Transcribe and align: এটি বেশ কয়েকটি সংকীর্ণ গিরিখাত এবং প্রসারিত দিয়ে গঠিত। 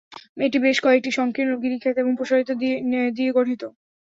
এটি 0.45 0.57
বেশ 0.65 0.77
কয়েকটি 0.81 1.09
সংকীর্ণ 1.13 1.51
গিরিখাত 1.63 1.95
এবং 1.97 2.11
প্রসারিত 2.15 2.49
দিয়ে 2.59 2.75
গঠিত। 3.37 3.61